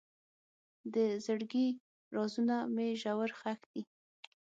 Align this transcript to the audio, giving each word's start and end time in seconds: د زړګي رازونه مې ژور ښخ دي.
د 0.93 0.95
زړګي 1.25 1.67
رازونه 2.15 2.55
مې 2.73 2.87
ژور 3.01 3.29
ښخ 3.39 3.59
دي. 3.71 3.81